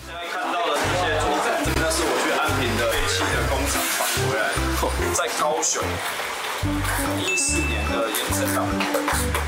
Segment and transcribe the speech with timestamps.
[0.00, 4.48] 现在看到的这些桌子，这个是我去安平的废弃的工厂搬回来，
[5.12, 5.84] 在高雄
[7.20, 8.64] 一四年的延伸港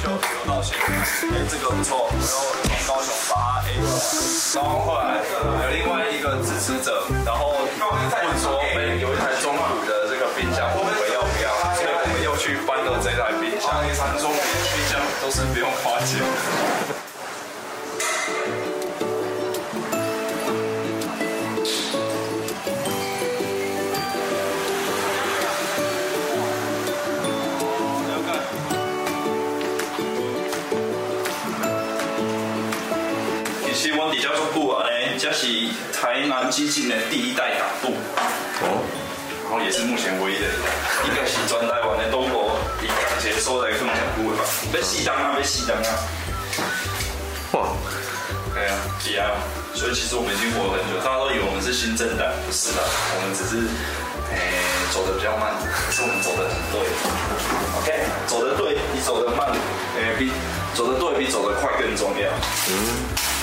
[0.04, 0.84] 就留到现在。
[1.32, 3.96] 哎，这个不错，我又从高雄把它 A 过来。
[4.52, 5.24] 然后后来
[5.64, 7.64] 有另外一个支持者，然后问
[8.36, 11.48] 说，哎，有一台中古的这个冰箱，我们要不要？
[11.72, 13.72] 所以我们又去搬了这台冰箱。
[14.20, 16.20] 中古的冰箱都是不用花钱
[36.54, 37.98] 基进的第一代党部，
[38.62, 38.78] 哦，
[39.42, 40.46] 然后也是目前唯一的，
[41.02, 44.46] 应该是全台湾的东部以感谢所在更强部的吧？
[44.70, 45.90] 要熄灯啊，要熄灯啊！
[47.58, 47.74] 哇，
[48.54, 48.72] 对啊，
[49.02, 49.34] 是啊，
[49.74, 53.66] 所以其实我们已经活了很久，大家都以为我们是新政党，不是的，我们只是
[54.30, 54.38] 诶
[54.94, 56.78] 走的比较慢，可是我们走的很对
[57.82, 57.90] ，OK，
[58.30, 59.50] 走的对比走的慢，
[59.98, 60.30] 诶比
[60.70, 62.30] 走的对比走的快更重要，
[62.70, 63.33] 嗯。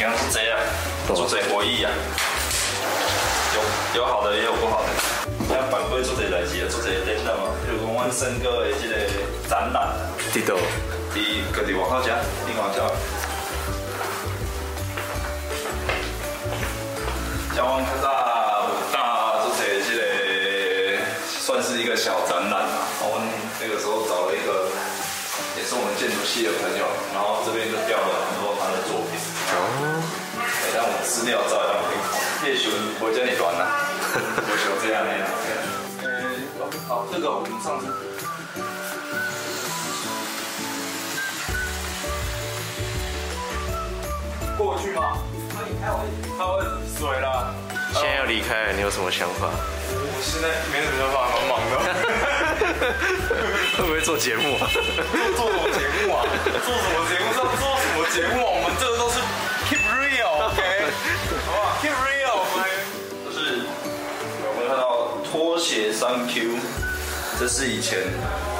[0.00, 0.58] 你看是这样，
[1.14, 1.92] 做这博弈啊，
[3.52, 4.88] 有有好的也有不好的。
[5.46, 8.96] 像反馈做这代志啊，做这点的嘛，就讲阮森哥的这个
[9.46, 9.92] 展览，
[10.32, 10.56] 伫倒，
[11.12, 12.08] 伫各地外口吃，
[12.48, 12.88] 另外叫。
[17.54, 18.08] 像阮较早
[18.72, 19.92] 有大做这这
[20.96, 22.88] 个，算是一个小展览嘛。
[23.04, 23.28] 我们
[23.60, 24.64] 那个时候找了一个，
[25.58, 29.20] 也是我们建筑系的朋友，然后这边就调了很多他的作品。
[29.56, 30.02] 哦，
[30.38, 30.42] 哎，
[30.76, 32.10] 让我资料照样可以看。
[32.46, 33.62] 叶璇不会叫你短呐，
[34.14, 35.26] 我喜欢这样那样。
[36.02, 36.08] 嗯，
[36.88, 37.86] 好，这个我们上次
[44.56, 45.18] 过去吗？
[45.56, 47.54] 可以开位置，开位置，水了。
[47.92, 49.50] 现在要离开，你有什么想法？
[49.90, 52.29] 我现在没什么想法，蛮忙的。
[53.76, 54.66] 会不会做节目啊？
[54.72, 54.82] 做
[55.36, 56.24] 做什么节目啊？
[56.64, 57.32] 做什么节目？
[57.34, 58.48] 上做什么节目啊？
[58.54, 59.16] 我们这个都是。
[65.62, 66.58] 写 三 Q，
[67.38, 67.98] 这是以前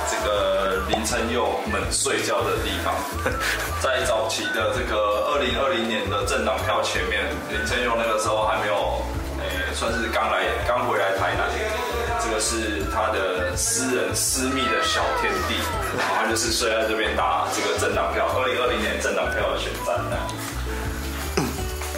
[0.09, 2.95] 这个林晨佑们睡觉的地方。
[3.83, 9.03] 在早期的这个二零二零年的政党票前面，林晨佑那个时候还没有，
[9.41, 12.00] 诶，算是刚来刚回来台南。
[12.31, 15.57] 这个是他的私人私密的小天地，
[15.99, 18.25] 然后他就是睡在这边打这个政党票。
[18.39, 20.17] 二零二零年政党票的选战呢？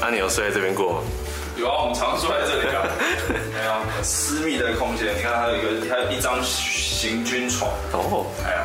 [0.00, 1.04] 那、啊、你有睡在这边过？
[1.54, 2.80] 有啊，我们常住在这里啊。
[3.52, 5.14] 没有，很私密的空间。
[5.14, 7.70] 你看，还有一个，还有一张行军床。
[7.92, 8.64] 哦，哎呀。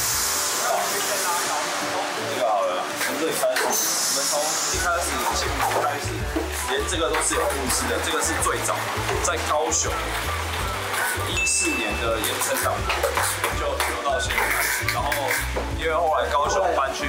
[4.11, 5.07] 我们从一开始
[5.39, 6.11] 进门开始，
[6.67, 7.95] 连这个都是有故事的。
[8.03, 8.75] 这个是最早
[9.23, 9.87] 在高雄
[11.31, 12.75] 一四年的延伸港，
[13.55, 14.91] 就留到现在。
[14.91, 15.07] 然后
[15.79, 17.07] 因为后来高雄搬去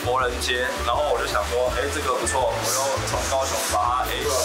[0.00, 4.40] 博人街，然后我就想说，哎，这个不错，我又从高雄把它 A 过来。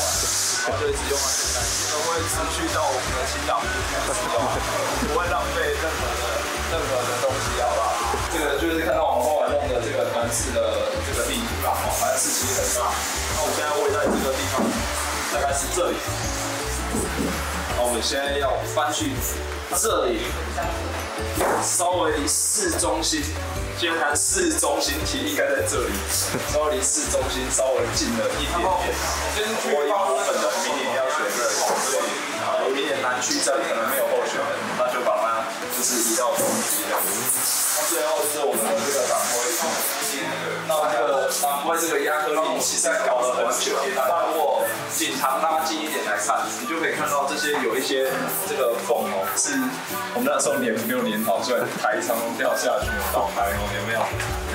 [0.68, 3.64] 然后就一直用到现在，都会持续到我们的清档
[4.12, 4.44] 使用，
[5.08, 6.44] 不会浪费任何的
[6.76, 7.88] 任何的东西，好不好？
[8.36, 9.15] 这个就是看到
[10.26, 10.58] 我们后来用的这个门市的
[11.06, 12.90] 这个地图啦，哦，门市其实很大。
[13.36, 14.66] 那我现在位在这个地方，
[15.32, 15.98] 大概是这里。
[17.78, 19.14] 那我们现在要搬去
[19.78, 20.26] 这里，
[21.62, 23.22] 稍微离市中心。
[23.78, 25.94] 今天谈市中心其实应该在这里，
[26.50, 28.66] 稍微离市中心稍微近了一点点。
[28.66, 31.54] 我有部分的明年要选这里，
[31.86, 32.10] 所以
[32.42, 34.48] 啊，明年南区这里可能没有候选人，
[34.80, 35.46] 那就把它
[35.76, 36.98] 就是移到中区这样。
[37.76, 39.44] 那最后就是我们的这个党徽，
[41.42, 48.12] 那这个党徽这个亚克力其实搞了很久，但如果颈膛拉近一点来看，你就可以看到这些有一些
[48.48, 49.52] 这个缝哦，是
[50.14, 54.00] 我们那时候粘没有粘好，所以台上掉下去倒台哦，有没有？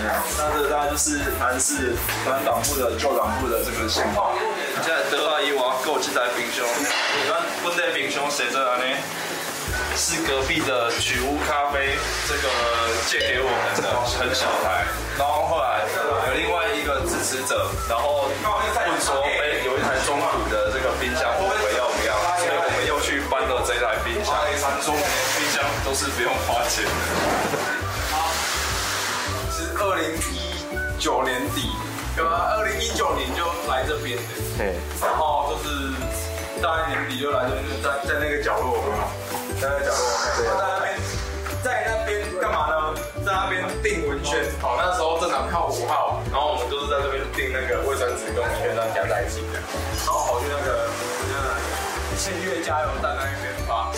[0.01, 1.93] 没有，那这个大概就是南市
[2.25, 4.33] 南港部的旧港部的这个现况。
[4.83, 8.85] 现在德阿姨我要购这台冰箱，你看本地冰箱写着呢，
[9.97, 12.49] 是隔壁的曲屋咖啡这个
[13.07, 14.89] 借给我们的很小台，
[15.19, 15.80] 然后后来
[17.11, 22.15] 支持者，然后问说，哎，有一台中古的这个冰箱，我们要不要？
[22.39, 24.31] 所以我们又去搬了这台冰箱。
[24.81, 26.91] 说冰箱都是不用花钱的。
[28.15, 28.31] 好，
[29.51, 30.65] 是二零一
[30.99, 31.73] 九年底，
[32.15, 32.55] 对吧？
[32.57, 34.23] 二零一九年就来这边的，
[34.57, 34.79] 对。
[35.03, 35.93] 然后就是
[36.63, 38.79] 大概年底就来这边，在在那个角落，
[39.61, 39.99] 在那个角落，
[40.39, 40.95] 在那边，
[41.63, 42.95] 在那边干嘛呢？
[43.27, 44.47] 在那边订文宣。
[44.63, 44.77] 好，
[52.21, 53.89] 千悦加油站那边发。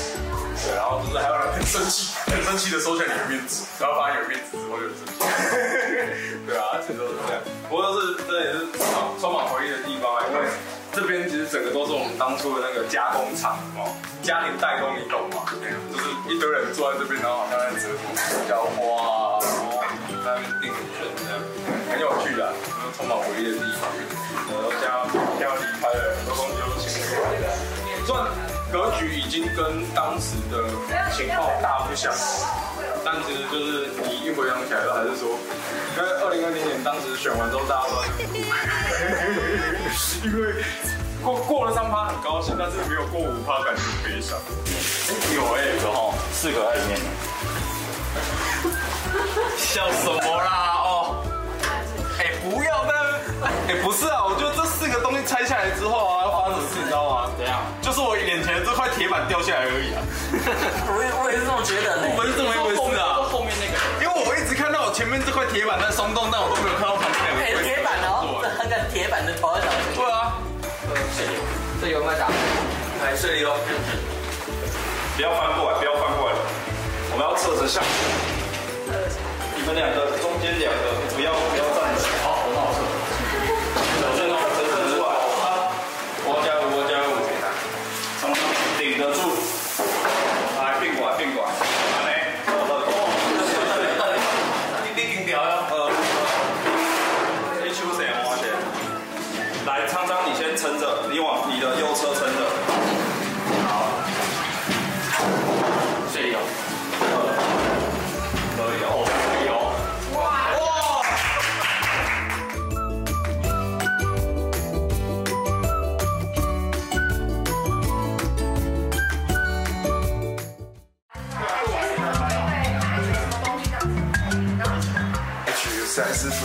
[0.63, 5.19] 对，然后就是还有人很生气，很生气的收下你的面子，然后发现有面子之后就很生气。
[6.47, 7.43] 对啊，其实都是这样。
[7.67, 8.71] 不过是这也是
[9.19, 10.47] 充满回忆的地方啊，因为
[10.95, 13.91] 这边其实整个都是我们当初的那个加工厂哦，
[14.23, 15.43] 家庭代工，你懂吗？
[15.59, 18.07] 就是一堆人坐在这边，然后好像在折土、
[18.47, 19.83] 浇花，然后
[20.23, 21.43] 在那边订文宣这样，
[21.91, 22.55] 很有趣的，
[22.95, 23.91] 充满回忆的地方。
[24.47, 25.11] 然后家
[25.43, 27.51] 要离开了，很多东西都清理完了，
[28.13, 28.29] 算。
[28.73, 30.65] 格局已经跟当时的
[31.15, 32.21] 情况大不相同，
[33.05, 35.29] 但其实就是你一回想起来，都还是说，
[35.95, 38.33] 因为二零二零年当时选完之后，大家都在哭，
[40.25, 40.65] 因为
[41.23, 44.39] 过过了三趴很高兴，但是没有过五趴感觉悲伤。
[45.35, 46.99] 有哎、欸，有哈，四个在里面。
[49.59, 50.81] 笑什么啦？
[50.83, 51.23] 哦，
[52.19, 53.21] 哎、不要的，
[53.69, 54.32] 哎、不是啊，
[60.91, 62.09] 我也我也是这么觉得呢。
[62.19, 63.23] 我是这么一回事啊。
[63.31, 67.63] 后面那个，因为我一直看到我前面这块铁板在松动，但我都没有看到旁边两个。
[67.63, 69.83] 铁板哦，那个铁板的头在哪里？
[69.95, 70.39] 对啊。
[71.81, 72.27] 这有没有打？
[73.03, 73.59] 来这里哦。
[75.17, 76.35] 不要翻过来，不要翻过来。
[77.11, 77.83] 我们要侧着下。
[79.55, 80.79] 你们两个中间两个
[81.15, 82.07] 不要不要站起。
[82.22, 82.22] 好，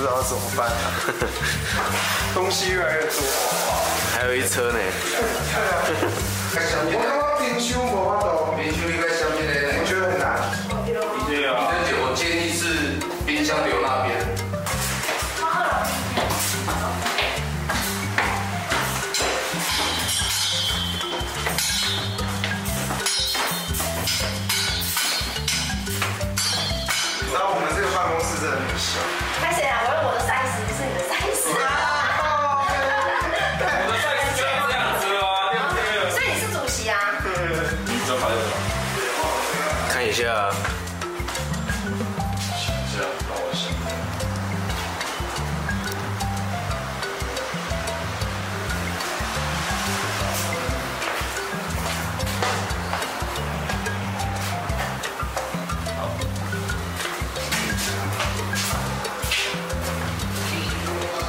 [0.07, 0.73] 道怎么办啊，
[2.33, 3.11] 东西越来越多，
[4.15, 4.79] 还有一车呢。
[6.89, 10.25] 我刚刚冰箱没办法，冰箱应该下面的，我觉得很难。
[11.27, 13.76] 对啊，而且我建议是冰箱留
[40.07, 40.23] 一下。
[42.59, 43.67] 是啊，让我想。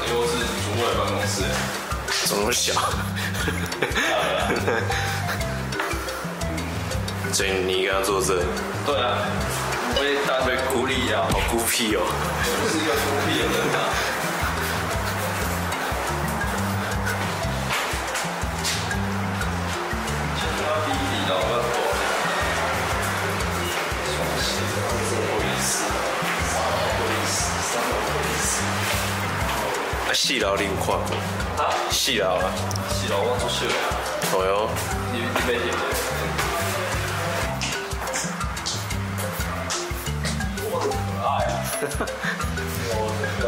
[0.09, 0.33] 又是
[0.63, 1.43] 主管办公室，
[2.27, 2.73] 怎么小？
[7.33, 8.43] 所以你跟他坐这？
[8.85, 9.19] 对啊，
[9.95, 12.03] 被大被孤立啊，好孤僻哦。
[12.03, 13.79] 不是一个孤僻的人啊。
[20.59, 21.77] 要第一礼到要多。
[24.11, 25.71] 双喜，不好意思，
[26.49, 27.39] 不好意思，
[27.77, 28.51] 不好意思。
[30.09, 30.91] 啊，四楼你有？
[31.63, 31.63] 啊？
[31.91, 32.51] 四楼啊？
[32.91, 33.73] 四楼我出去了。
[34.33, 34.51] 哦哟。
[35.13, 35.67] 你你没点？
[35.75, 36.38] 哇，
[41.81, 41.87] 有
[43.21, 43.47] 这个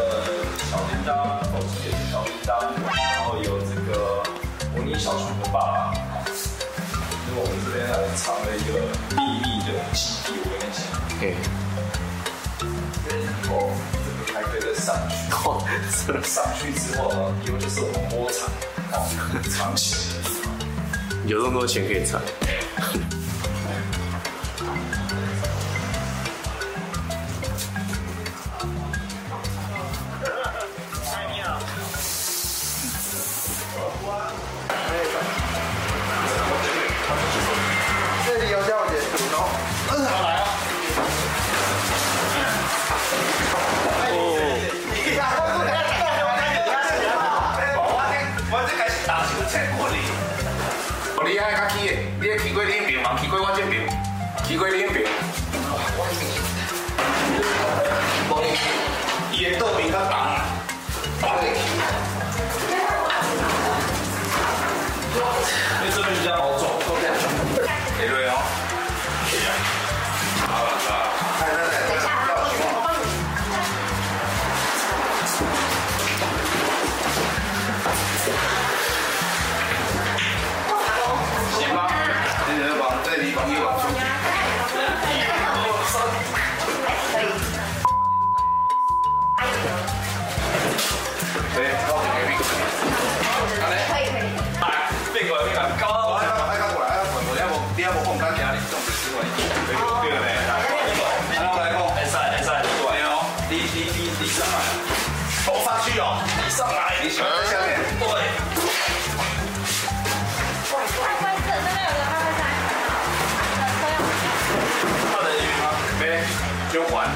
[0.69, 1.09] 小铃铛，
[1.43, 2.49] 手机也是小铃铛，
[2.87, 4.23] 然后有这个
[4.73, 5.25] 模拟小学
[7.33, 8.69] 我们这边还藏了一个
[9.15, 10.79] 秘密的基地，我跟你讲。
[11.19, 11.21] 嘿，
[13.49, 13.51] 哦，
[14.05, 15.13] 这个还可以再上去。
[15.33, 15.59] 哦，
[16.23, 18.47] 上去之后呢，以后就是我们窝藏
[18.93, 18.95] 哦
[19.49, 20.45] 藏起的地方。
[21.25, 22.21] 有这么多钱可以藏。
[51.31, 53.17] 你爱较起的，你会起过恁边嘛？
[53.17, 53.87] 起过我这边，
[54.45, 55.05] 起过恁边。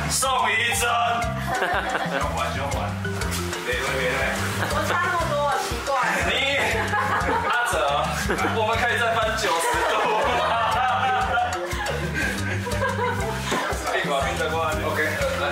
[0.10, 0.88] 送一针，
[2.12, 2.74] 就还就还。
[3.66, 4.14] 对对对对。
[4.72, 4.74] 我？
[4.88, 5.90] 差那么多，奇怪。
[6.30, 6.32] 你
[7.48, 7.74] 阿哲，
[8.56, 8.60] 我？
[8.68, 9.94] 们可以再翻九十度。
[13.92, 15.00] 变过来变过来，OK，
[15.42, 15.44] 来，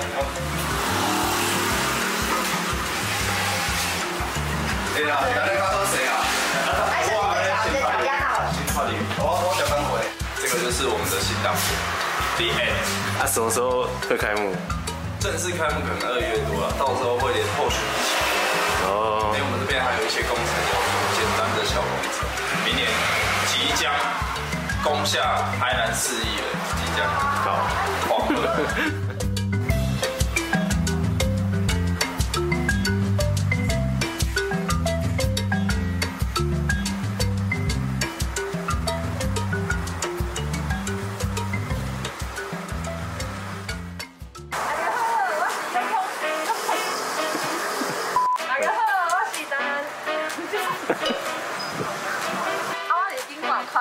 [4.93, 6.11] 谁啊？
[10.37, 10.93] 这个就是我？
[10.97, 11.53] 们的新档
[12.37, 13.21] ，The End。
[13.21, 14.55] 啊，什么时候会开幕？
[15.19, 18.11] 正式开幕可能二月多了，到时候会连后续一起。
[18.83, 22.27] 哦因为，我们这边还有一些工程要做，简单的小工程。
[22.65, 22.83] 明年
[23.47, 23.87] 即将
[24.83, 26.47] 攻下台南市议了，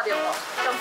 [0.05, 0.72] でも。